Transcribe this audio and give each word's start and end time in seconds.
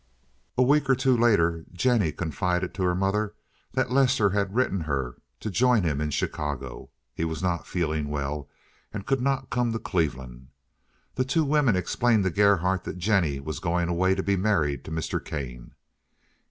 A 0.57 0.63
week 0.63 0.89
or 0.89 0.95
two 0.95 1.15
later 1.15 1.63
Jennie 1.73 2.11
confided 2.11 2.73
to 2.73 2.81
her 2.85 2.95
mother 2.95 3.35
that 3.73 3.91
Lester 3.91 4.31
had 4.31 4.55
written 4.55 4.81
her 4.81 5.21
to 5.41 5.51
join 5.51 5.83
him 5.83 6.01
in 6.01 6.09
Chicago. 6.09 6.89
He 7.13 7.23
was 7.23 7.43
not 7.43 7.67
feeling 7.67 8.09
well, 8.09 8.49
and 8.91 9.05
could 9.05 9.21
not 9.21 9.51
come 9.51 9.71
to 9.73 9.77
Cleveland. 9.77 10.47
The 11.13 11.23
two 11.23 11.43
women 11.45 11.75
explained 11.75 12.23
to 12.23 12.31
Gerhardt 12.31 12.83
that 12.85 12.97
Jennie 12.97 13.39
was 13.39 13.59
going 13.59 13.89
away 13.89 14.15
to 14.15 14.23
be 14.23 14.35
married 14.35 14.83
to 14.85 14.91
Mr. 14.91 15.23
Kane. 15.23 15.75